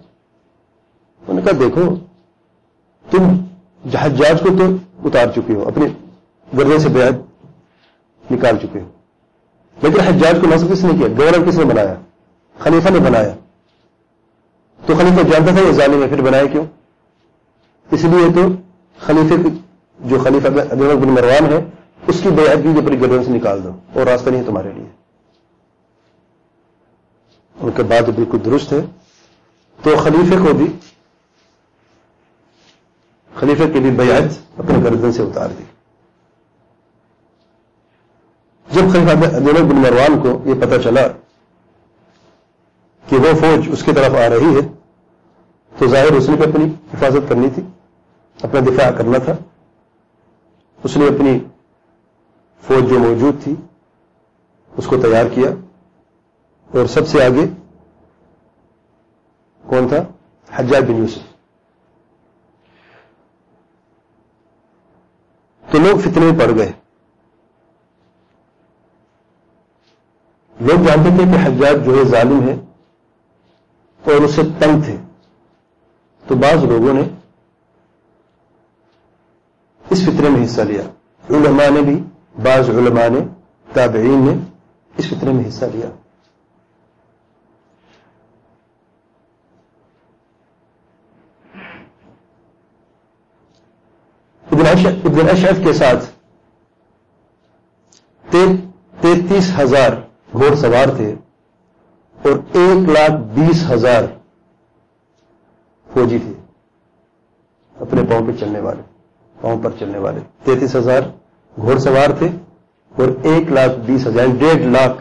انہوں 1.28 1.34
نے 1.34 1.42
کہا، 1.42 1.58
دیکھو، 1.60 1.94
تم 3.10 3.36
جہاز 3.90 4.40
کو 4.42 4.48
تو 4.58 4.76
اتار 5.04 5.26
چکے 5.34 5.54
ہو، 5.54 5.68
اپنے 5.68 5.86
گردے 6.56 6.78
سے 6.78 6.88
بیعت 6.88 7.12
نکال 8.32 8.58
چکے 8.58 8.78
لیکن 9.82 10.00
حجاج 10.00 10.38
کو 10.40 10.46
نصب 10.46 10.72
کس 10.72 10.84
نے 10.84 10.92
کیا؟ 10.98 11.08
گورنر 11.08 11.48
کس 11.48 11.58
نے 11.58 11.64
بنایا؟ 11.64 11.94
خلیفہ 12.58 12.88
نے 12.88 12.98
بنایا۔ 12.98 13.34
تو 14.86 14.94
خلیفہ 14.94 15.28
جانتا 15.28 15.52
تھا 15.52 15.60
یہ 15.60 15.72
ظالم 15.72 16.02
ہے، 16.02 16.08
پھر 16.08 16.22
بنایا 16.22 16.46
کیوں؟ 16.46 16.66
اس 17.90 18.04
لیے 18.04 18.32
تو 18.34 18.40
خلیفے 19.00 19.34
جو 20.00 20.18
خلیفہ 20.18 20.48
بن 20.48 21.08
مروان 21.08 21.52
ہے، 21.52 21.64
اس 22.06 22.20
کی 22.22 22.28
بیعت 22.28 22.56
بھی 22.56 22.70
اپنی 22.70 23.00
گردن 23.00 23.24
سے 23.24 23.30
نکال 23.30 23.64
دو، 23.64 23.72
اور 23.92 24.06
راستہ 24.06 24.30
نہیں 24.30 24.40
ہے 24.40 24.46
تمہارے 24.46 24.72
لیے۔ 24.72 24.86
ان 27.60 27.70
کے 27.76 27.82
بعد 27.82 28.02
بالکل 28.02 28.38
درست 28.44 28.72
ہے۔ 28.72 28.80
تو 29.82 29.96
خلیفے 29.96 30.36
کو 30.36 30.54
بھی 30.54 30.66
خلیفے 33.34 33.66
کی 33.72 33.80
بھی 33.80 33.90
بیعت 33.90 34.60
اپنے 34.60 34.78
گردن 34.84 35.12
سے 35.12 35.22
اتار 35.22 35.48
دی۔ 35.58 35.64
جب 38.72 38.82
خلیفہ 38.92 39.16
بن 39.16 39.76
مروان 39.76 40.20
کو 40.22 40.48
یہ 40.48 40.54
پتہ 40.54 40.82
چلا 40.84 41.08
کہ 43.08 43.16
وہ 43.16 43.34
فوج 43.40 43.68
اس 43.72 43.82
کی 43.82 43.92
طرف 43.92 44.14
آ 44.14 44.28
رہی 44.28 44.56
ہے، 44.56 44.68
تو 45.78 45.86
ظاہر 45.86 46.12
اس 46.12 46.28
نے 46.28 46.36
بھی 46.36 46.44
اپنی 46.44 46.64
حفاظت 46.64 47.28
کرنی 47.28 47.48
تھی، 47.54 47.62
اپنا 48.42 48.60
دفاع 48.60 48.90
کرنا 48.90 49.18
تھا۔ 49.18 49.32
اس 50.84 50.96
نے 50.96 51.06
اپنی 51.06 51.38
فوج 52.62 52.88
جو 52.88 52.98
موجود 52.98 53.42
تھی، 53.42 53.54
اس 54.76 54.86
کو 54.86 54.96
تیار 55.00 55.24
کیا۔ 55.34 55.50
اور 56.68 56.86
سب 56.86 57.08
سے 57.08 57.24
آگے 57.24 57.46
کون 59.66 59.88
تھا؟ 59.88 60.04
حجاج 60.52 60.84
بن 60.84 60.96
یوسف۔ 60.96 61.18
تو 65.72 65.78
لوگ 65.78 65.98
فتنے 65.98 66.24
میں 66.24 66.46
پڑ 66.46 66.58
گئے۔ 66.58 66.72
لوگ 70.60 70.86
جانتے 70.86 71.10
تھے 71.10 71.24
کہ 71.24 71.46
حجاج 71.46 71.84
جو 71.84 71.98
ہے 71.98 72.04
ظالم 72.04 72.48
ہے 72.48 72.52
اور 74.04 74.22
اس 74.22 74.34
سے 74.34 74.42
تنگ 74.58 74.82
تھے۔ 74.82 74.96
تو 76.26 76.34
بعض 76.34 76.64
لوگوں 76.64 76.94
نے 76.94 77.02
اس 79.90 80.02
فطرے 80.02 80.28
میں 80.28 80.44
حصہ 80.44 80.60
لیا۔ 80.60 80.82
علماء 81.30 81.70
نے 81.70 81.82
بھی، 81.82 82.02
بعض 82.42 82.70
علماء 82.70 83.08
نے، 83.08 83.20
تابعین 83.72 84.18
نے 84.18 84.34
اس 84.96 85.06
فطرے 85.08 85.32
میں 85.32 85.48
حصہ 85.48 85.64
لیا۔ 85.64 85.90
ابن 95.04 95.28
اشرف 95.28 95.56
کے 95.64 95.72
ساتھ 95.72 96.04
تینتیس 98.30 99.52
ہزار 99.58 100.07
گھوڑ 100.32 100.54
سوار 100.54 100.96
تھے 100.96 101.14
اور 102.22 102.32
ایک 102.52 102.88
لاکھ 102.88 103.12
بیس 103.12 103.70
ہزار 103.70 104.02
فوجی 105.92 106.18
تھے 106.18 106.32
اپنے 107.80 108.02
پاؤں 108.02 108.26
پہ 108.26 108.32
چلنے 108.40 108.60
والے، 108.60 108.82
پاؤں 109.40 109.62
پر 109.62 109.70
چلنے 109.78 109.98
والے۔ 109.98 110.20
تینتیس 110.44 110.76
ہزار 110.76 111.02
گھوڑ 111.56 111.78
سوار 111.78 112.10
تھے 112.18 112.28
اور 112.96 113.08
ایک 113.22 113.52
لاکھ 113.52 113.78
بیس 113.78 114.06
ہزار 114.06 114.24
یعنی 114.24 114.38
ڈیڑھ 114.38 114.62
لاکھ 114.66 114.96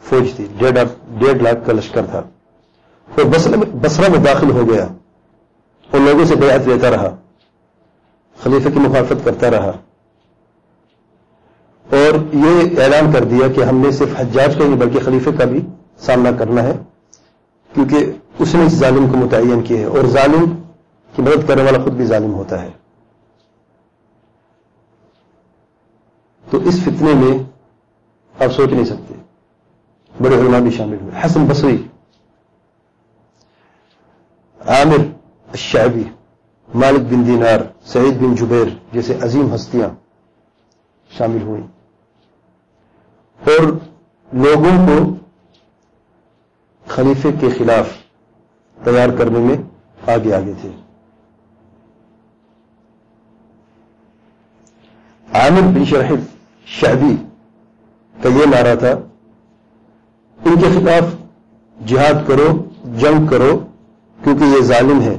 فوج 0.00 0.34
تھی۔ 0.36 0.46
ڈیڑھ 0.58 1.42
لاکھ 1.42 1.66
کا 1.66 1.72
لشکر 1.72 2.06
تھا۔ 2.06 2.22
اور 3.16 3.24
بسرا 3.80 4.08
میں 4.08 4.20
داخل 4.24 4.50
ہو 4.50 4.70
گیا 4.70 4.84
اور 5.90 6.00
لوگوں 6.00 6.24
سے 6.24 6.36
بیعت 6.36 6.68
لیتا 6.68 6.90
رہا، 6.90 7.16
خلیفہ 8.42 8.68
کی 8.68 8.78
مخالفت 8.78 9.24
کرتا 9.24 9.50
رہا۔ 9.50 9.72
اور 11.90 12.14
یہ 12.34 12.80
اعلان 12.82 13.12
کر 13.12 13.24
دیا 13.24 13.48
کہ 13.48 13.64
ہم 13.64 13.76
نے 13.78 13.90
صرف 13.92 14.18
حجاج 14.18 14.56
کا 14.56 14.64
نہیں 14.64 14.76
بلکہ 14.76 15.04
خلیفے 15.04 15.30
کا 15.38 15.44
بھی 15.44 15.60
سامنا 16.06 16.30
کرنا 16.38 16.62
ہے، 16.62 16.72
کیونکہ 17.70 18.12
اس 18.38 18.54
نے 18.54 18.64
اس 18.66 18.72
ظالم 18.72 19.08
کو 19.10 19.16
متعین 19.16 19.62
کیا 19.62 19.78
ہے 19.78 19.84
اور 19.84 20.06
ظالم 20.12 20.44
کی 21.12 21.22
مدد 21.22 21.46
کرنے 21.48 21.62
والا 21.62 21.82
خود 21.84 21.92
بھی 21.92 22.06
ظالم 22.06 22.34
ہوتا 22.34 22.62
ہے۔ 22.62 22.70
تو 26.44 26.58
اس 26.68 26.80
فتنے 26.84 27.14
میں 27.14 27.38
آپ 28.34 28.52
سوچ 28.52 28.68
نہیں 28.68 28.84
سکتے، 28.84 29.14
بڑے 30.14 30.36
علماء 30.36 30.60
بھی 30.60 30.70
شامل 30.70 31.00
ہوئے۔ 31.00 31.24
حسن 31.24 31.46
بصری، 31.46 31.76
عامر 34.60 35.02
الشعبی، 35.48 36.04
مالک 36.68 37.08
بن 37.10 37.26
دینار، 37.26 37.60
سعید 37.86 38.20
بن 38.20 38.34
جبیر 38.34 38.68
جیسے 38.92 39.18
عظیم 39.22 39.54
ہستیاں 39.54 39.88
شامل 41.10 41.42
ہوئی 41.42 41.62
اور 43.40 43.62
لوگوں 44.32 44.76
کو 44.86 45.14
خلیفے 46.88 47.30
کے 47.40 47.48
خلاف 47.58 47.88
تیار 48.84 49.08
کرنے 49.18 49.38
میں 49.38 49.56
آگے 50.06 50.34
آگے 50.34 50.52
تھے۔ 50.60 50.68
عامر 55.34 55.60
بن 55.60 55.84
شرحب 55.84 56.20
شہبی 56.66 57.14
کا 58.22 58.28
یہ 58.28 58.46
نعرہ 58.46 58.74
تھا، 58.74 58.92
ان 60.38 60.60
کے 60.60 60.68
خلاف 60.74 61.14
جہاد 61.86 62.26
کرو، 62.26 62.48
جنگ 62.84 63.26
کرو، 63.26 63.58
کیونکہ 64.24 64.44
یہ 64.44 64.60
ظالم 64.60 65.00
ہے 65.00 65.16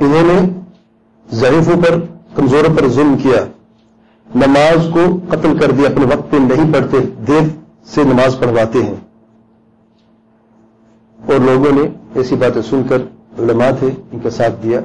انہوں 0.00 0.22
نے 0.22 0.38
ضعیفوں 1.30 1.82
پر، 1.82 1.98
کمزوروں 2.34 2.76
پر 2.76 2.88
ظلم 2.88 3.16
کیا۔ 3.22 3.44
نماز 4.34 4.88
کو 4.94 5.20
قتل 5.28 5.58
کر 5.58 5.70
دیا، 5.70 5.88
اپنے 5.88 6.04
وقت 6.04 6.30
پہ 6.30 6.36
نہیں 6.36 6.72
پڑھتے، 6.72 6.98
دیر 7.00 7.42
سے 7.84 8.04
نماز 8.04 8.38
پڑھواتے 8.38 8.82
ہیں۔ 8.82 8.94
اور 11.26 11.40
لوگوں 11.40 11.72
نے 11.72 11.90
ایسی 12.14 12.34
باتیں 12.34 12.62
سن 12.62 12.82
کر 12.88 12.96
علماء 13.38 13.70
تھے، 13.78 13.88
ان 14.12 14.20
کا 14.20 14.30
ساتھ 14.30 14.62
دیا۔ 14.62 14.80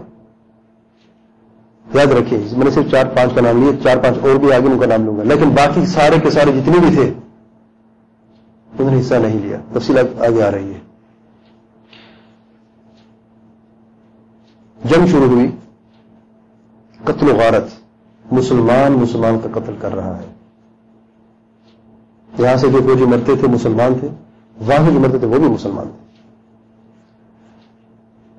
یاد 1.94 2.08
رکھیں، 2.08 2.40
میں 2.52 2.66
نے 2.66 2.72
صرف 2.72 2.92
چار 2.92 3.06
پانچ 3.06 3.32
کا 3.36 3.42
نام 3.42 3.62
لیا 3.62 3.72
چار 3.84 4.04
پانچ 4.04 4.18
اور 4.22 4.36
بھی 4.36 4.54
آگے 4.54 4.66
ان 4.66 4.80
کا 4.80 4.86
نام 4.86 5.06
لوں 5.06 5.18
گا، 5.18 5.24
لیکن 5.24 5.50
باقی 5.50 5.86
سارے 5.86 6.16
کے 6.24 6.30
سارے 6.30 6.52
جتنے 6.52 6.80
بھی 6.80 6.96
تھے، 6.96 7.14
انہوں 8.80 8.92
نے 8.92 9.02
حصہ 9.02 9.16
نہیں 9.16 9.40
لیا۔ 9.40 9.58
تفصیلات 9.74 10.22
آگے 10.22 10.44
آ 10.44 10.52
رہی 10.52 10.74
ہے 10.74 10.80
جنگ 14.86 15.08
شروع 15.08 15.28
ہوئی، 15.28 15.52
قتل 17.04 17.30
و 17.30 17.36
غارت۔ 17.36 17.87
مسلمان 18.32 18.92
مسلمان 18.92 19.38
کا 19.44 19.60
قتل 19.60 19.76
کر 19.80 19.96
رہا 19.96 20.18
ہے۔ 20.18 20.26
یہاں 22.40 22.58
سے 22.58 22.68
جو 22.70 22.80
فوجی 22.84 23.06
مرتے 23.06 23.36
تھے 23.36 23.48
مسلمان 23.48 24.00
تھے 24.00 24.08
وہاں 24.58 24.92
جو 24.92 25.00
مرتے 25.00 25.18
تھے 25.18 25.28
وہ 25.28 25.40
بھی 25.40 25.50
مسلمان 25.50 25.88
تھے۔ 25.88 26.08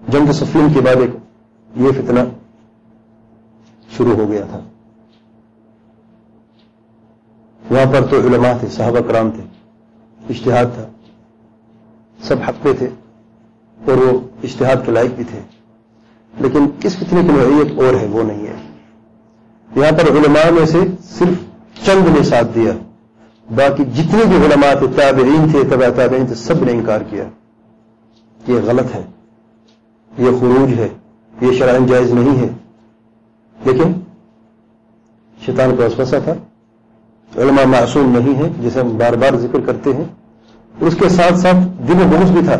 جنگ 0.08 0.32
سفین 0.32 0.72
کے 0.74 0.80
بعد 0.80 0.96
ایک 0.96 1.10
یہ 1.76 1.92
فتنہ 1.92 2.20
شروع 3.96 4.16
ہو 4.16 4.30
گیا 4.30 4.44
تھا۔ 4.50 4.60
وہاں 7.70 7.92
پر 7.92 8.06
تو 8.06 8.20
علماء 8.20 8.52
تھے، 8.60 8.68
صحابہ 8.68 9.00
کرام 9.00 9.30
تھے 9.30 9.42
اشتہاد 10.28 10.64
تھا۔ 10.74 10.88
سب 12.22 12.36
حق 12.48 12.62
پہ 12.62 12.72
تھے 12.72 12.88
اور 13.86 13.96
وہ 13.96 14.20
اشتہاد 14.42 14.76
کے 14.86 14.92
لائق 14.92 15.10
بھی 15.10 15.24
تھے۔ 15.24 15.40
لیکن 16.38 16.66
اس 16.84 16.96
فتنے 16.96 17.20
کی 17.22 17.28
نوعیت 17.28 17.78
اور 17.78 18.00
ہے، 18.00 18.06
وہ 18.06 18.22
نہیں 18.22 18.46
ہے۔ 18.46 18.67
یہاں 19.78 19.92
پر 19.92 20.08
علماء 20.10 20.50
میں 20.50 20.66
سے 20.66 20.78
صرف 21.04 21.28
چند 21.86 22.16
نے 22.16 22.22
ساتھ 22.22 22.46
دیا۔ 22.54 22.72
باقی 23.54 23.84
جتنے 23.84 24.24
بھی 24.24 24.36
علماء 24.36 24.74
تھے، 24.74 24.86
تابعین 24.96 25.46
تھے، 25.50 25.64
تبع 25.64 25.88
تابعین 25.96 26.26
تھے، 26.26 26.34
سب 26.34 26.64
نے 26.64 26.72
انکار 26.72 27.00
کیا۔ 27.00 27.24
کہ 28.44 28.52
یہ 28.52 28.60
غلط 28.64 28.94
ہے۔ 28.94 29.02
یہ 30.18 30.30
خروج 30.40 30.78
ہے۔ 30.78 30.88
یہ 31.40 31.52
شرائن 31.52 31.86
جائز 31.86 32.12
نہیں 32.12 32.38
ہے۔ 32.38 32.48
لیکن 33.64 33.92
شیطان 35.46 35.76
کا 35.76 35.84
وسوسہ 35.84 36.16
تھا۔ 36.24 36.32
علماء 37.42 37.64
معصوم 37.64 38.18
نہیں 38.18 38.34
ہے 38.34 38.52
جسے 38.60 38.80
ہم 38.80 38.98
بار 38.98 39.12
بار 39.12 39.36
ذکر 39.36 39.60
کرتے 39.60 39.92
ہیں۔ 39.92 40.04
اس 40.80 40.96
کے 41.00 41.08
ساتھ 41.08 41.38
ساتھ 41.38 41.56
دل 41.88 41.92
بہت 41.92 42.30
بھی 42.30 42.40
تھا۔ 42.44 42.56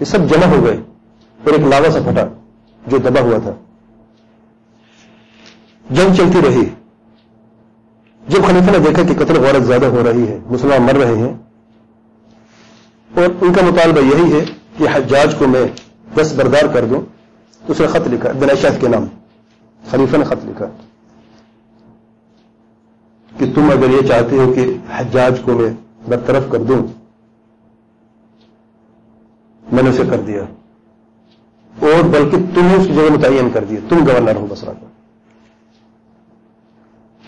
یہ 0.00 0.04
سب 0.04 0.18
جمع 0.28 0.46
ہو 0.46 0.64
گئے 0.64 0.76
اور 1.44 1.52
ایک 1.52 1.60
لاوا 1.60 1.90
سا 1.90 1.98
پھٹا 2.06 2.26
جو 2.86 2.98
دبا 2.98 3.20
ہوا 3.20 3.38
تھا۔ 3.38 3.50
جنگ 5.90 6.14
چلتی 6.14 6.48
رہی۔ 6.48 6.64
جب 8.28 8.44
خلیفہ 8.44 8.70
نے 8.70 8.78
دیکھا 8.78 9.02
کہ 9.02 9.24
قتل 9.24 9.44
غورت 9.44 9.64
زیادہ 9.64 9.86
ہو 9.86 10.02
رہی 10.12 10.28
ہے، 10.28 10.38
مسلمان 10.46 10.82
مر 10.82 10.94
رہے 10.94 11.16
ہیں۔ 11.16 11.34
اور 13.14 13.24
ان 13.40 13.52
کا 13.52 13.62
مطالبہ 13.62 14.00
یہی 14.00 14.40
ہے 14.40 14.44
کہ 14.76 14.84
حجاج 14.92 15.34
کو 15.38 15.46
میں 15.46 15.66
دس 16.14 16.32
بردار 16.36 16.74
کر 16.74 16.84
دوں۔ 16.84 17.00
تو 17.66 17.72
اس 17.72 17.80
نے 17.80 17.86
خط 17.86 18.08
لکھا 18.12 18.32
بناشاہ 18.32 18.80
کے 18.80 18.88
نام۔ 18.88 19.06
خلیفہ 19.90 20.16
نے 20.16 20.24
خط 20.24 20.44
لکھا 20.44 20.66
کہ 23.38 23.46
تم 23.54 23.70
اگر 23.70 23.90
یہ 23.90 24.08
چاہتے 24.08 24.36
ہو 24.36 24.52
کہ 24.52 24.76
حجاج 24.96 25.40
کو 25.44 25.52
میں 25.52 25.70
برطرف 26.08 26.42
کر 26.50 26.58
دوں، 26.58 26.86
میں 29.72 29.82
نے 29.82 29.90
اسے 29.90 30.02
کر 30.10 30.20
دیا۔ 30.20 30.42
اور 31.80 32.04
بلکہ 32.04 32.36
تم 32.54 32.80
اس 32.80 32.86
کی 32.86 32.94
جگہ 32.94 33.12
متعین 33.12 33.50
کر 33.50 33.64
دیا۔ 33.64 33.78
تم 33.88 34.06
گورنر 34.06 34.36
ہو 34.36 34.46
بسرا 34.50 34.72
کا۔ 34.72 34.86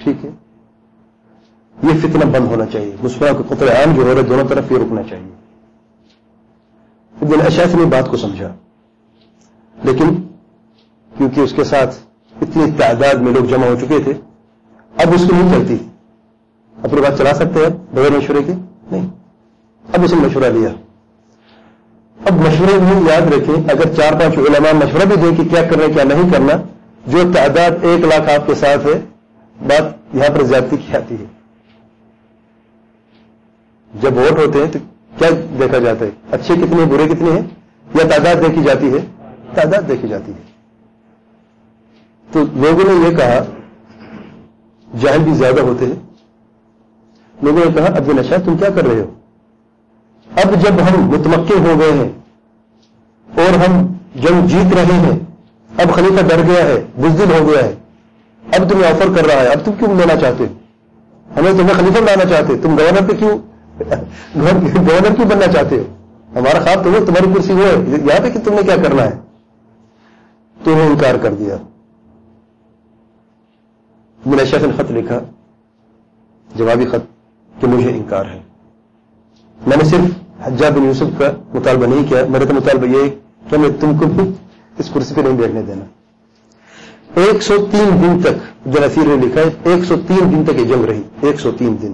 ٹھیک 0.08 0.24
ہے؟ 0.24 0.30
یہ 1.82 2.00
فتنہ 2.00 2.24
بند 2.24 2.46
ہونا 2.46 2.66
چاہیے۔ 2.66 2.96
مسلمان 3.02 3.42
کو 3.42 3.54
قطر 3.54 3.68
عام 3.68 3.94
جو 3.94 4.02
ہو 4.02 4.14
رہے 4.14 4.22
دونوں 4.22 4.48
طرف 4.48 4.72
یہ 4.72 4.76
رکنا 4.76 5.02
چاہیے۔ 5.02 5.34
دن 7.26 7.40
اشاف 7.46 7.74
نے 7.74 7.84
بات 7.84 8.10
کو 8.10 8.16
سمجھا۔ 8.16 8.54
لیکن 9.82 10.14
کیونکہ 11.16 11.40
اس 11.40 11.52
کے 11.52 11.64
ساتھ 11.64 11.94
اتنی 12.42 12.70
تعداد 12.78 13.14
میں 13.14 13.32
لوگ 13.32 13.44
جمع 13.44 13.66
ہو 13.66 13.74
چکے 13.80 13.98
تھے، 14.04 14.12
اب 14.96 15.14
اس 15.14 15.24
کی 15.30 15.36
نہیں 15.36 15.54
چلتی۔ 15.54 15.76
اپنی 16.82 17.00
بات 17.00 17.18
چلا 17.18 17.34
سکتے 17.34 17.60
ہیں؟ 17.60 17.94
بغیر 17.94 18.10
مشورے 18.10 18.42
کے؟ 18.42 18.52
نہیں۔ 18.90 19.08
اب 19.92 20.04
اسے 20.04 20.16
مشورہ 20.16 20.44
لیا۔ 20.44 20.68
اب 22.24 22.32
مشورے 22.32 22.78
بھی 22.78 23.10
یاد 23.10 23.32
رکھیں، 23.32 23.70
اگر 23.70 23.94
چار 23.94 24.12
پانچ 24.12 24.38
علماء 24.38 24.86
مشورہ 24.86 25.04
بھی 25.04 25.16
دیں 25.16 25.36
کہ 25.36 25.48
کیا 25.50 25.62
کرنا 25.62 25.92
کیا 25.94 26.04
نہیں 26.04 26.32
کرنا، 26.32 26.52
جو 27.06 27.18
تعداد 27.34 27.70
ایک 27.82 28.04
لاکھ 28.04 28.30
آپ 28.30 28.46
کے 28.46 28.54
ساتھ 28.54 28.86
ہے 28.86 29.00
بات 29.62 30.16
یہاں 30.16 30.36
پر 30.36 30.42
زیادتی 30.42 30.76
کی 30.76 30.96
آتی 30.96 31.14
ہے۔ 31.14 31.24
جب 34.00 34.16
ووٹ 34.16 34.38
ہوتے 34.38 34.58
ہیں 34.58 34.72
تو 34.72 34.78
کیا 35.18 35.28
دیکھا 35.58 35.78
جاتا 35.78 36.04
ہے؟ 36.04 36.10
اچھے 36.30 36.54
کتنے 36.54 36.84
برے 36.84 37.06
کتنے 37.06 37.30
ہیں؟ 37.30 37.42
یا 37.94 38.08
تعداد 38.08 38.34
دیکھی 38.34 38.62
جاتی 38.62 38.92
ہے؟ 38.92 38.98
تعداد 39.54 39.88
دیکھی 39.88 40.08
جاتی 40.08 40.32
ہے۔ 40.32 40.42
تو 42.32 42.44
لوگوں 42.54 42.84
نے 42.84 43.08
یہ 43.08 43.16
کہا، 43.16 43.44
جہل 44.98 45.18
بھی 45.18 45.34
زیادہ 45.34 45.60
ہوتے 45.60 45.86
ہیں۔ 45.86 45.94
لوگوں 47.42 47.60
نے 47.64 47.72
کہا، 47.74 47.84
اب 47.84 48.12
نشا 48.12 48.36
تم 48.44 48.56
کیا 48.56 48.70
کر 48.70 48.84
رہے 48.84 49.00
ہو؟ 49.00 49.14
اب 50.36 50.60
جب 50.60 50.74
ہم 50.74 51.00
متمکن 51.00 51.66
ہو 51.66 51.80
گئے 51.80 51.92
ہیں 51.92 52.12
اور 53.36 53.54
ہم 53.54 53.86
جنگ 54.14 54.46
جیت 54.46 54.74
رہے 54.74 54.96
ہیں، 54.96 55.18
اب 55.78 55.94
خلیفہ 55.94 56.26
ڈر 56.26 56.42
گیا 56.46 56.64
ہے، 56.64 56.86
بزدل 56.96 57.40
ہو 57.40 57.48
گیا 57.48 57.64
ہے 57.64 57.74
اب 58.52 58.70
تمہیں 58.70 58.90
آفر 58.90 59.06
کر 59.16 59.26
رہا 59.26 59.40
ہے، 59.40 59.46
اب 59.46 59.64
تم 59.64 59.72
کیوں 59.78 59.94
لینا 59.94 60.16
چاہتے؟ 60.16 60.44
ہمیں 61.36 61.52
تمہیں 61.52 61.74
خلیفہ 61.74 61.98
لانا 61.98 62.24
چاہتے، 62.24 62.58
تم 62.62 62.76
گورنر 62.78 63.08
پہ 63.08 63.16
کیوں؟ 63.16 63.38
گورنر 64.88 65.14
کیوں 65.14 65.26
بننا 65.26 65.46
چاہتے 65.46 65.78
ہو؟ 65.78 65.82
ہمارا 66.34 66.60
خواب 66.60 66.84
تمہیں 66.84 67.06
تمہاری 67.06 67.26
کرسی 67.34 67.52
وہ 67.52 67.64
ہے 67.64 67.74
یہاں 67.88 68.20
پہ 68.22 68.30
کہ 68.30 68.40
تم 68.44 68.54
نے 68.54 68.62
کیا 68.62 68.76
کرنا 68.76 69.04
ہے؟ 69.04 69.10
تو 70.64 70.72
انہیں 70.72 70.86
انکار 70.86 71.14
کر 71.22 71.34
دیا۔ 71.34 71.56
میں 74.26 74.36
نے 74.36 74.66
خط 74.76 74.90
لکھا، 74.90 75.18
جوابی 76.54 76.86
خط 76.86 77.06
کہ 77.60 77.66
مجھے 77.66 77.90
انکار 77.90 78.24
ہے۔ 78.24 78.38
میں 79.66 79.76
نے 79.76 79.84
صرف 79.84 80.00
حجا 80.42 80.70
بن 80.70 80.84
یوسف 80.84 81.18
کا 81.18 81.30
مطالبہ 81.54 81.86
نہیں 81.86 82.08
کیا 82.08 82.22
میرا 82.28 82.44
تو 82.44 82.54
مطالبہ 82.54 82.86
یہ 82.86 83.10
کہ 83.50 83.58
میں 83.58 83.68
تم 83.80 83.98
کو 83.98 84.06
بھی 84.06 84.30
اس 84.78 84.90
کرسی 84.94 85.14
پہ 85.14 85.20
نہیں 85.20 85.38
بیٹھنے 85.38 85.62
دینا۔ 85.62 85.84
ایک 87.14 87.42
سو 87.42 87.56
تین 87.70 88.02
دن 88.02 88.18
تک 88.22 88.66
جو 88.66 88.80
نصیر 88.80 89.04
نے 89.06 89.26
لکھا 89.26 89.40
ہے، 89.40 89.48
ایک 89.64 89.84
سو 89.84 89.94
تین 90.06 90.32
دن 90.32 90.44
تک 90.44 90.60
یہ 90.60 90.64
جنگ 90.64 90.84
رہی، 90.84 91.02
ایک 91.20 91.40
سو 91.40 91.50
تین 91.50 91.76
دن۔ 91.82 91.92